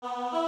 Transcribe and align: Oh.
Oh. 0.00 0.47